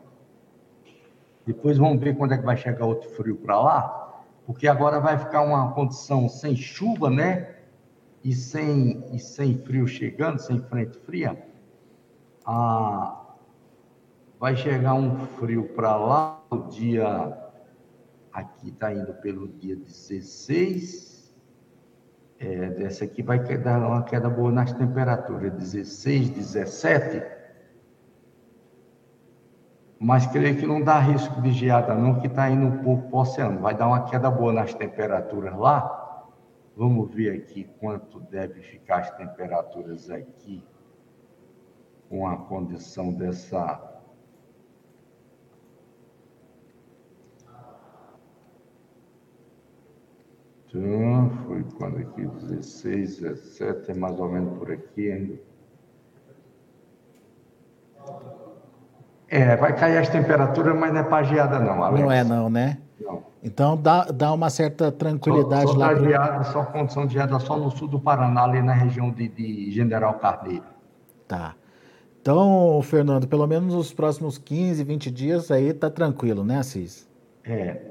Depois 1.46 1.78
vamos 1.78 1.98
ver 2.02 2.18
quando 2.18 2.34
é 2.34 2.38
que 2.38 2.44
vai 2.44 2.58
chegar 2.58 2.86
outro 2.86 3.10
frio 3.12 3.38
para 3.38 3.58
lá, 3.58 4.22
porque 4.46 4.68
agora 4.68 5.00
vai 5.00 5.18
ficar 5.18 5.42
uma 5.42 5.72
condição 5.72 6.28
sem 6.28 6.58
chuva, 6.58 7.10
né? 7.10 7.56
E 8.22 8.34
sem, 8.34 9.02
e 9.14 9.20
sem 9.20 9.58
frio 9.60 9.88
chegando, 9.88 10.40
sem 10.40 10.60
frente 10.60 10.98
fria. 11.06 11.42
Ah, 12.46 13.18
vai 14.38 14.58
chegar 14.58 14.94
um 14.96 15.16
frio 15.38 15.70
para 15.70 15.96
lá, 15.96 16.42
o 16.52 16.58
dia. 16.68 17.49
Aqui 18.40 18.70
está 18.70 18.94
indo 18.94 19.14
pelo 19.16 19.50
dia 19.50 19.76
16, 19.76 21.36
é, 22.40 22.70
dessa 22.70 23.04
aqui 23.04 23.22
vai 23.22 23.38
dar 23.58 23.80
uma 23.80 24.02
queda 24.04 24.30
boa 24.30 24.50
nas 24.50 24.72
temperaturas, 24.72 25.52
16, 25.52 26.30
17. 26.30 27.22
Mas 30.00 30.26
creio 30.28 30.56
que 30.56 30.66
não 30.66 30.82
dá 30.82 31.00
risco 31.00 31.42
de 31.42 31.52
geada, 31.52 31.94
não, 31.94 32.22
que 32.22 32.28
está 32.28 32.50
indo 32.50 32.66
um 32.66 32.78
pouco 32.82 33.10
para 33.10 33.18
o 33.18 33.22
oceano. 33.22 33.60
Vai 33.60 33.76
dar 33.76 33.88
uma 33.88 34.10
queda 34.10 34.32
boa 34.32 34.54
nas 34.54 34.74
temperaturas 34.74 35.54
lá. 35.58 36.26
Vamos 36.78 37.14
ver 37.14 37.42
aqui 37.42 37.66
quanto 37.78 38.22
deve 38.22 38.62
ficar 38.62 39.00
as 39.00 39.12
temperaturas 39.18 40.10
aqui 40.10 40.64
com 42.08 42.26
a 42.26 42.38
condição 42.38 43.12
dessa 43.12 43.89
Então, 50.70 51.32
foi 51.48 51.64
quando 51.78 51.98
aqui, 51.98 52.26
16, 52.26 53.22
17, 53.22 53.92
é 53.92 53.94
mais 53.96 54.20
ou 54.20 54.30
menos 54.30 54.58
por 54.58 54.72
aqui 54.72 55.12
ainda. 55.12 55.34
É, 59.28 59.56
vai 59.56 59.76
cair 59.76 59.98
as 59.98 60.10
temperaturas, 60.10 60.78
mas 60.78 60.94
não 60.94 61.02
é 61.02 61.04
para 61.04 61.24
geada 61.24 61.60
não, 61.60 61.84
Alex. 61.84 62.02
Não 62.02 62.12
é 62.12 62.24
não, 62.24 62.50
né? 62.50 62.78
Não. 63.00 63.24
Então 63.44 63.78
dá, 63.78 64.06
dá 64.06 64.34
uma 64.34 64.50
certa 64.50 64.92
tranquilidade 64.92 65.68
só, 65.68 65.74
só 65.74 65.78
lá. 65.80 65.90
Pro... 65.90 66.04
Geada, 66.04 66.44
só 66.46 66.64
condição 66.66 67.06
de 67.06 67.14
geada 67.14 67.40
só 67.40 67.58
no 67.58 67.72
sul 67.72 67.88
do 67.88 68.00
Paraná, 68.00 68.44
ali 68.44 68.62
na 68.62 68.74
região 68.74 69.12
de, 69.12 69.28
de 69.28 69.72
General 69.72 70.14
Carneiro. 70.16 70.66
Tá. 71.28 71.56
Então, 72.22 72.80
Fernando, 72.84 73.28
pelo 73.28 73.48
menos 73.48 73.74
nos 73.74 73.94
próximos 73.94 74.38
15, 74.38 74.84
20 74.84 75.12
dias 75.12 75.52
aí 75.52 75.74
tá 75.74 75.90
tranquilo, 75.90 76.44
né, 76.44 76.58
Assis? 76.58 77.08
É. 77.44 77.89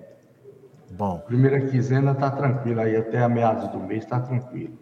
Bom. 0.90 1.18
Primeira 1.26 1.60
quinzena 1.60 2.12
está 2.12 2.30
tranquila, 2.30 2.82
aí 2.82 2.96
até 2.96 3.22
a 3.22 3.28
meados 3.28 3.68
do 3.68 3.78
mês 3.78 4.04
está 4.04 4.20
tranquilo. 4.20 4.72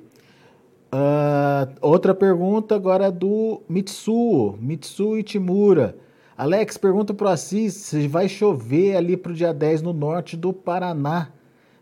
Uh, 0.93 1.75
outra 1.81 2.15
pergunta 2.15 2.75
agora 2.75 3.07
é 3.07 3.11
do 3.11 3.63
Mitsuo, 3.69 4.57
Mitsuo 4.61 5.19
Itimura. 5.19 5.97
Alex, 6.39 6.77
pergunta 6.77 7.13
para 7.13 7.27
o 7.27 7.31
Assis 7.31 7.75
se 7.75 8.07
vai 8.07 8.29
chover 8.29 8.97
ali 8.97 9.17
para 9.17 9.33
o 9.33 9.35
dia 9.35 9.53
10 9.53 9.83
no 9.83 9.93
norte 9.93 10.37
do 10.37 10.53
Paraná. 10.53 11.29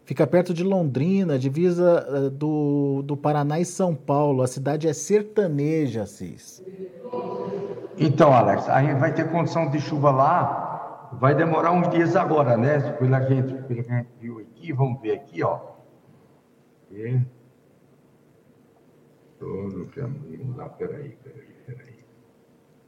Fica 0.05 0.27
perto 0.27 0.53
de 0.53 0.63
Londrina, 0.63 1.39
divisa 1.39 2.07
uh, 2.09 2.31
do, 2.31 3.03
do 3.03 3.17
Paraná 3.17 3.61
e 3.61 3.65
São 3.65 3.95
Paulo. 3.95 4.43
A 4.43 4.47
cidade 4.47 4.89
é 4.89 4.93
sertaneja, 4.93 6.03
Assis. 6.03 6.63
Então, 7.99 8.33
Alex, 8.33 8.69
a 8.69 8.83
gente 8.83 8.99
vai 8.99 9.13
ter 9.15 9.31
condição 9.31 9.71
de 9.71 9.81
chuva 9.81 10.11
lá 10.11 10.64
vai 11.19 11.35
demorar 11.35 11.73
uns 11.73 11.89
dias 11.91 12.17
agora, 12.17 12.57
né? 12.57 12.93
Pela 12.93 13.21
gente, 13.23 13.55
pela 13.65 13.83
que 13.83 13.91
a 13.91 13.97
gente 13.99 14.11
viu 14.21 14.39
aqui, 14.41 14.73
vamos 14.73 15.01
ver 15.01 15.13
aqui, 15.13 15.43
ó. 15.43 15.75
E... 16.91 17.21
Todo 19.39 19.83
o 19.83 19.89
caminho 19.89 20.57
lá, 20.57 20.69
peraí, 20.69 21.17
peraí, 21.23 21.55
peraí. 21.67 22.05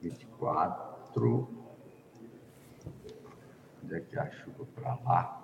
24. 0.00 1.48
Onde 3.82 3.94
é 3.94 4.00
que 4.00 4.16
é 4.16 4.20
a 4.20 4.30
chuva 4.30 4.64
para 4.74 4.94
lá? 5.04 5.42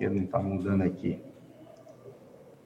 Que 0.00 0.08
não 0.08 0.22
está 0.22 0.38
mudando 0.38 0.82
aqui? 0.82 1.22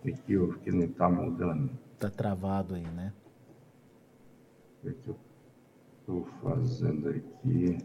O 0.05 0.13
que 0.13 0.37
houve 0.37 0.59
que 0.61 0.71
não 0.71 0.85
está 0.85 1.11
mudando? 1.11 1.69
Está 1.95 2.09
travado 2.09 2.77
aí, 2.77 2.87
né? 2.87 3.13
O 4.85 4.93
que 4.93 5.09
eu 5.09 5.17
estou 5.99 6.25
fazendo 6.41 7.09
aqui? 7.09 7.79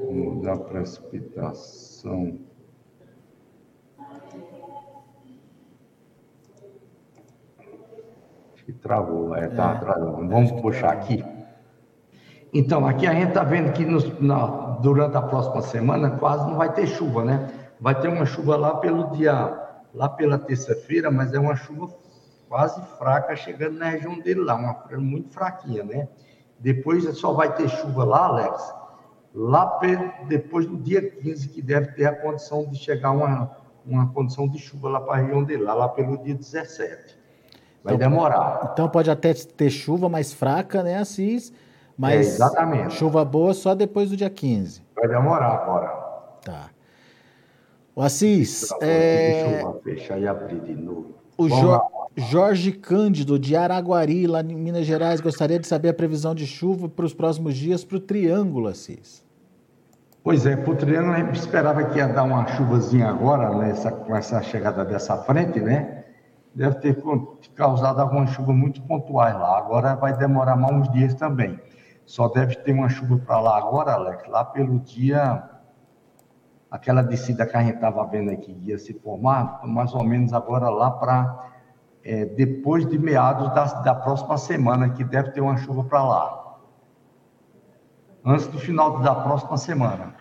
Mudar 0.00 0.54
a 0.54 0.58
precipitação. 0.58 2.40
Acho 8.52 8.64
que 8.64 8.72
travou, 8.72 9.36
é, 9.36 9.46
tá 9.48 9.76
é. 9.76 9.78
travando. 9.78 10.28
Vamos 10.28 10.50
puxar 10.60 10.92
aqui. 10.92 11.22
Então, 12.52 12.86
aqui 12.86 13.06
a 13.06 13.12
gente 13.12 13.28
está 13.28 13.44
vendo 13.44 13.72
que 13.72 13.84
nos, 13.84 14.20
na, 14.20 14.46
durante 14.80 15.16
a 15.16 15.22
próxima 15.22 15.60
semana 15.62 16.10
quase 16.12 16.48
não 16.48 16.56
vai 16.56 16.72
ter 16.72 16.86
chuva, 16.86 17.24
né? 17.24 17.50
Vai 17.80 18.00
ter 18.00 18.08
uma 18.08 18.24
chuva 18.24 18.56
lá 18.56 18.76
pelo 18.76 19.10
dia, 19.10 19.34
lá 19.94 20.08
pela 20.08 20.38
terça-feira, 20.38 21.10
mas 21.10 21.32
é 21.34 21.38
uma 21.38 21.54
chuva 21.54 21.88
quase 22.48 22.80
fraca 22.98 23.36
chegando 23.36 23.78
na 23.78 23.90
região 23.90 24.18
dele 24.18 24.40
lá, 24.40 24.54
uma 24.54 24.76
muito 24.98 25.30
fraquinha, 25.32 25.84
né? 25.84 26.08
Depois 26.58 27.04
só 27.18 27.32
vai 27.32 27.54
ter 27.54 27.68
chuva 27.68 28.04
lá, 28.04 28.26
Alex, 28.26 28.74
lá 29.34 29.78
depois 30.26 30.66
do 30.66 30.76
dia 30.76 31.08
15, 31.10 31.48
que 31.50 31.62
deve 31.62 31.92
ter 31.92 32.06
a 32.06 32.12
condição 32.12 32.64
de 32.66 32.76
chegar 32.76 33.12
uma, 33.12 33.50
uma 33.86 34.08
condição 34.12 34.48
de 34.48 34.58
chuva 34.58 34.88
lá 34.88 35.00
para 35.00 35.14
a 35.14 35.16
região 35.18 35.44
dele, 35.44 35.62
lá, 35.62 35.74
lá 35.74 35.88
pelo 35.88 36.16
dia 36.18 36.34
17. 36.34 37.16
Vai 37.84 37.94
então, 37.94 38.10
demorar. 38.10 38.70
Então 38.72 38.88
pode 38.88 39.10
até 39.10 39.32
ter 39.34 39.70
chuva 39.70 40.08
mais 40.08 40.32
fraca, 40.32 40.82
né, 40.82 40.98
Assis? 40.98 41.52
Mas 41.98 42.14
é, 42.14 42.18
exatamente. 42.20 42.94
chuva 42.94 43.24
boa 43.24 43.52
só 43.52 43.74
depois 43.74 44.10
do 44.10 44.16
dia 44.16 44.30
15. 44.30 44.82
Vai 44.94 45.08
demorar 45.08 45.52
agora. 45.54 45.88
Tá. 46.44 46.70
O 47.94 48.00
Assis. 48.00 48.68
É... 48.80 49.42
Deixa 49.42 49.66
eu 49.66 49.80
fechar 49.82 50.20
e 50.20 50.28
abrir 50.28 50.60
de 50.60 50.74
novo. 50.74 51.14
O 51.36 51.48
jo... 51.48 51.80
Jorge 52.16 52.72
Cândido, 52.72 53.38
de 53.38 53.54
Araguari, 53.54 54.26
lá 54.26 54.40
em 54.40 54.54
Minas 54.54 54.86
Gerais, 54.86 55.20
gostaria 55.20 55.58
de 55.58 55.66
saber 55.66 55.90
a 55.90 55.94
previsão 55.94 56.34
de 56.34 56.46
chuva 56.46 56.88
para 56.88 57.04
os 57.04 57.14
próximos 57.14 57.56
dias 57.56 57.84
para 57.84 57.96
o 57.96 58.00
Triângulo, 58.00 58.66
Assis. 58.66 59.24
Pois 60.24 60.44
é, 60.44 60.56
para 60.56 60.72
o 60.72 60.76
Triângulo 60.76 61.12
a 61.14 61.18
gente 61.18 61.36
esperava 61.36 61.84
que 61.84 61.98
ia 61.98 62.08
dar 62.08 62.24
uma 62.24 62.46
chuvazinha 62.48 63.08
agora, 63.08 63.56
nessa, 63.56 63.92
com 63.92 64.16
essa 64.16 64.42
chegada 64.42 64.84
dessa 64.84 65.16
frente, 65.18 65.60
né? 65.60 66.04
Deve 66.54 66.76
ter 66.76 66.96
causado 67.54 68.00
alguma 68.00 68.26
chuva 68.26 68.52
muito 68.52 68.82
pontuais 68.82 69.34
lá. 69.34 69.58
Agora 69.58 69.94
vai 69.94 70.16
demorar 70.16 70.56
mais 70.56 70.74
uns 70.74 70.92
dias 70.92 71.14
também. 71.14 71.58
Só 72.08 72.26
deve 72.26 72.56
ter 72.56 72.72
uma 72.72 72.88
chuva 72.88 73.18
para 73.18 73.38
lá 73.38 73.58
agora, 73.58 73.92
Alex, 73.92 74.26
lá 74.28 74.42
pelo 74.42 74.80
dia. 74.80 75.46
Aquela 76.70 77.02
descida 77.02 77.44
que 77.44 77.54
a 77.54 77.62
gente 77.62 77.74
estava 77.74 78.02
vendo 78.06 78.30
aqui 78.30 78.58
ia 78.62 78.78
se 78.78 78.94
formar, 78.94 79.60
mais 79.66 79.92
ou 79.92 80.02
menos 80.02 80.32
agora 80.32 80.70
lá 80.70 80.90
para 80.90 81.50
é, 82.02 82.24
depois 82.24 82.86
de 82.86 82.98
meados 82.98 83.52
da, 83.52 83.64
da 83.82 83.94
próxima 83.94 84.38
semana, 84.38 84.88
que 84.88 85.04
deve 85.04 85.32
ter 85.32 85.42
uma 85.42 85.58
chuva 85.58 85.84
para 85.84 86.02
lá. 86.02 86.58
antes 88.24 88.46
do 88.46 88.58
final 88.58 89.00
da 89.00 89.14
próxima 89.14 89.58
semana. 89.58 90.14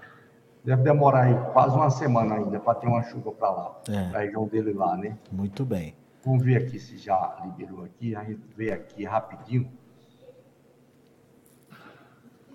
Deve 0.65 0.84
demorar 0.84 1.22
aí 1.22 1.36
quase 1.53 1.74
uma 1.74 1.89
semana 1.89 2.36
ainda 2.36 2.60
para 2.60 2.75
ter 2.75 2.88
uma 2.88 3.01
chuva 3.03 3.32
para 3.32 3.50
lá, 3.50 3.79
é. 3.88 4.10
para 4.10 4.20
a 4.20 4.24
região 4.24 4.46
dele 4.46 4.74
lá, 4.74 4.98
né? 4.98 5.17
Muito 5.32 5.63
bem. 5.63 5.96
Vamos 6.25 6.44
ver 6.44 6.58
aqui 6.58 6.77
se 6.82 6.98
já 6.98 7.38
liberou 7.46 7.86
aqui. 7.86 8.13
A 8.13 8.25
gente 8.25 8.41
vê 8.58 8.74
aqui 8.74 9.06
rapidinho. 9.06 9.72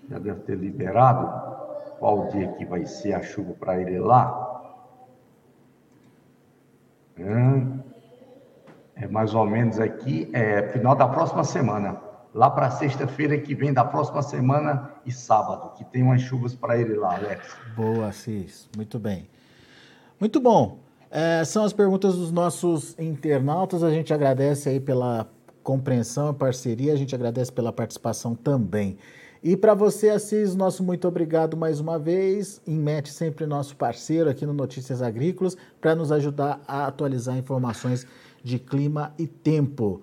Já 0.09 0.19
deve 0.19 0.41
ter 0.41 0.57
liberado. 0.57 1.53
Qual 1.99 2.27
dia 2.27 2.51
que 2.53 2.65
vai 2.65 2.85
ser 2.85 3.13
a 3.13 3.21
chuva 3.21 3.53
para 3.53 3.79
ele 3.79 3.99
lá? 3.99 4.51
É 8.95 9.07
mais 9.07 9.33
ou 9.33 9.45
menos 9.45 9.79
aqui, 9.79 10.29
é 10.33 10.67
final 10.69 10.95
da 10.95 11.07
próxima 11.07 11.43
semana 11.43 12.01
lá 12.33 12.49
para 12.49 12.69
sexta-feira 12.71 13.37
que 13.37 13.53
vem 13.53 13.71
da 13.71 13.85
próxima 13.85 14.21
semana 14.21 14.91
e 15.05 15.11
sábado, 15.11 15.71
que 15.77 15.85
tem 15.85 16.01
umas 16.01 16.21
chuvas 16.21 16.55
para 16.55 16.77
ele 16.77 16.95
lá, 16.95 17.15
Alex. 17.15 17.55
Boa, 17.75 18.11
Cis. 18.11 18.67
Muito 18.75 18.97
bem. 18.97 19.29
Muito 20.19 20.39
bom. 20.39 20.79
É, 21.11 21.45
são 21.45 21.63
as 21.63 21.73
perguntas 21.73 22.15
dos 22.15 22.31
nossos 22.31 22.97
internautas. 22.97 23.83
A 23.83 23.91
gente 23.91 24.13
agradece 24.13 24.69
aí 24.69 24.79
pela 24.79 25.27
compreensão 25.61 26.33
parceria. 26.33 26.93
A 26.93 26.95
gente 26.95 27.13
agradece 27.13 27.51
pela 27.51 27.71
participação 27.71 28.33
também. 28.33 28.97
E 29.43 29.57
para 29.57 29.73
você, 29.73 30.07
Assis, 30.07 30.55
nosso 30.55 30.81
muito 30.81 31.05
obrigado 31.05 31.57
mais 31.57 31.81
uma 31.81 31.99
vez. 31.99 32.61
Inmet 32.65 33.11
sempre 33.11 33.45
nosso 33.45 33.75
parceiro 33.75 34.29
aqui 34.29 34.45
no 34.45 34.53
Notícias 34.53 35.01
Agrícolas 35.01 35.57
para 35.81 35.93
nos 35.93 36.13
ajudar 36.13 36.63
a 36.65 36.87
atualizar 36.87 37.37
informações 37.37 38.07
de 38.41 38.57
clima 38.57 39.13
e 39.19 39.27
tempo. 39.27 40.01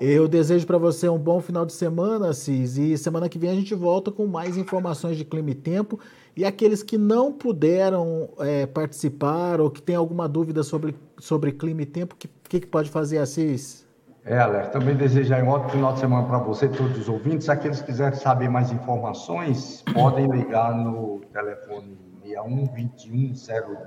Eu 0.00 0.26
desejo 0.26 0.66
para 0.66 0.76
você 0.76 1.08
um 1.08 1.18
bom 1.18 1.40
final 1.40 1.64
de 1.64 1.72
semana, 1.72 2.32
Cis, 2.32 2.78
e 2.78 2.98
semana 2.98 3.28
que 3.28 3.38
vem 3.38 3.50
a 3.50 3.54
gente 3.54 3.76
volta 3.76 4.10
com 4.10 4.26
mais 4.26 4.56
informações 4.56 5.16
de 5.16 5.24
clima 5.24 5.50
e 5.50 5.54
tempo. 5.54 6.00
E 6.36 6.44
aqueles 6.44 6.82
que 6.82 6.98
não 6.98 7.32
puderam 7.32 8.30
é, 8.40 8.66
participar 8.66 9.60
ou 9.60 9.70
que 9.70 9.80
têm 9.80 9.94
alguma 9.94 10.28
dúvida 10.28 10.64
sobre, 10.64 10.96
sobre 11.16 11.52
clima 11.52 11.82
e 11.82 11.86
tempo, 11.86 12.16
o 12.16 12.18
que, 12.18 12.28
que, 12.48 12.58
que, 12.58 12.66
pode 12.66 12.90
fazer, 12.90 13.18
Assis? 13.18 13.86
É, 14.24 14.38
Alex, 14.38 14.68
também 14.68 14.94
desejo 14.94 15.34
um 15.34 15.48
ótimo 15.48 15.70
final 15.70 15.94
de 15.94 16.00
semana 16.00 16.26
para 16.26 16.38
você 16.38 16.68
todos 16.68 16.98
os 16.98 17.08
ouvintes. 17.08 17.48
Aqueles 17.48 17.80
que 17.80 17.86
quiserem 17.86 18.18
saber 18.18 18.50
mais 18.50 18.70
informações, 18.70 19.82
podem 19.94 20.26
ligar 20.26 20.74
no 20.74 21.20
telefone 21.32 21.96
61 22.22 22.66
21 22.66 23.32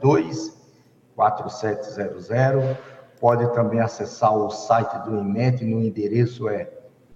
02 0.02 0.60
4700 1.16 2.30
Pode 3.20 3.54
também 3.54 3.80
acessar 3.80 4.36
o 4.36 4.50
site 4.50 5.06
do 5.06 5.20
IMET 5.20 5.64
no 5.64 5.80
endereço 5.82 6.50
é 6.50 6.68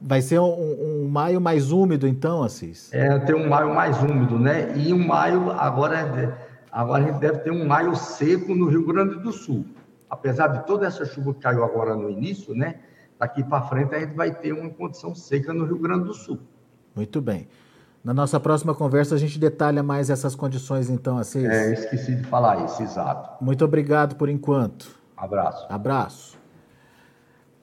Vai 0.00 0.20
ser 0.20 0.40
um, 0.40 1.04
um, 1.04 1.08
maio 1.08 1.40
mais 1.40 1.70
úmido, 1.70 2.08
então, 2.08 2.42
Assis? 2.42 2.92
É, 2.92 3.20
tem 3.20 3.36
um 3.36 3.48
maio 3.48 3.72
mais 3.72 4.02
úmido, 4.02 4.36
né? 4.36 4.76
E 4.76 4.92
um 4.92 5.06
maio, 5.06 5.52
agora, 5.52 6.36
agora 6.72 7.04
a 7.04 7.06
gente 7.06 7.20
deve 7.20 7.38
ter 7.38 7.52
um 7.52 7.64
maio 7.68 7.94
seco 7.94 8.52
no 8.52 8.66
Rio 8.66 8.84
Grande 8.84 9.14
do 9.20 9.30
Sul. 9.30 9.64
Apesar 10.10 10.48
de 10.48 10.66
toda 10.66 10.86
essa 10.86 11.04
chuva 11.04 11.32
que 11.32 11.40
caiu 11.40 11.62
agora 11.64 11.94
no 11.94 12.10
início, 12.10 12.54
né? 12.54 12.80
Daqui 13.18 13.44
para 13.44 13.62
frente 13.62 13.94
a 13.94 14.00
gente 14.00 14.14
vai 14.14 14.34
ter 14.34 14.52
uma 14.52 14.68
condição 14.68 15.14
seca 15.14 15.54
no 15.54 15.64
Rio 15.64 15.78
Grande 15.78 16.04
do 16.04 16.14
Sul. 16.14 16.40
Muito 16.94 17.20
bem. 17.20 17.48
Na 18.02 18.14
nossa 18.14 18.40
próxima 18.40 18.74
conversa 18.74 19.14
a 19.14 19.18
gente 19.18 19.38
detalha 19.38 19.82
mais 19.82 20.10
essas 20.10 20.34
condições, 20.34 20.88
então, 20.88 21.18
Assis. 21.18 21.44
É, 21.44 21.72
esqueci 21.72 22.16
de 22.16 22.24
falar 22.24 22.64
isso, 22.64 22.82
exato. 22.82 23.44
Muito 23.44 23.64
obrigado 23.64 24.16
por 24.16 24.28
enquanto. 24.28 24.98
Abraço. 25.16 25.66
Abraço. 25.68 26.38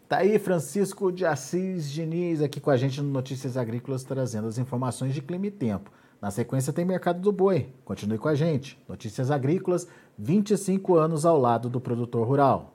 Tá 0.08 0.18
aí 0.18 0.40
Francisco 0.40 1.12
de 1.12 1.26
Assis 1.26 1.90
Diniz 1.90 2.42
aqui 2.42 2.62
com 2.62 2.70
a 2.70 2.78
gente 2.78 3.02
no 3.02 3.10
Notícias 3.10 3.58
Agrícolas 3.58 4.04
trazendo 4.04 4.48
as 4.48 4.58
informações 4.58 5.14
de 5.14 5.22
clima 5.22 5.48
e 5.48 5.52
tempo. 5.52 5.92
Na 6.22 6.32
sequência 6.32 6.74
tem 6.74 6.84
Mercado 6.84 7.22
do 7.22 7.32
Boi. 7.32 7.70
Continue 7.86 8.18
com 8.18 8.28
a 8.28 8.36
gente. 8.36 8.78
Notícias 8.88 9.30
Agrícolas, 9.30 9.88
25 10.18 10.96
anos 10.96 11.26
ao 11.26 11.40
lado 11.40 11.70
do 11.70 11.80
produtor 11.80 12.28
rural. 12.28 12.74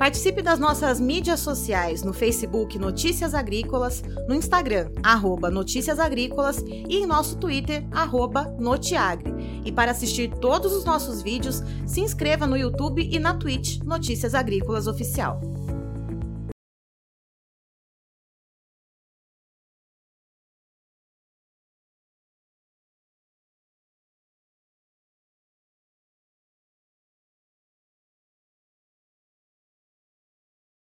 Participe 0.00 0.40
das 0.40 0.58
nossas 0.58 0.98
mídias 0.98 1.40
sociais 1.40 2.02
no 2.02 2.14
Facebook 2.14 2.78
Notícias 2.78 3.34
Agrícolas, 3.34 4.02
no 4.26 4.34
Instagram, 4.34 4.90
arroba 5.02 5.50
Notícias 5.50 5.98
Agrícolas 5.98 6.64
e 6.66 6.96
em 6.96 7.04
nosso 7.04 7.36
Twitter, 7.36 7.86
arroba 7.90 8.44
Notiagre. 8.58 9.30
E 9.62 9.70
para 9.70 9.90
assistir 9.90 10.30
todos 10.40 10.72
os 10.72 10.86
nossos 10.86 11.20
vídeos, 11.20 11.62
se 11.86 12.00
inscreva 12.00 12.46
no 12.46 12.56
YouTube 12.56 13.06
e 13.12 13.18
na 13.18 13.34
Twitch 13.34 13.80
Notícias 13.82 14.34
Agrícolas 14.34 14.86
Oficial. 14.86 15.38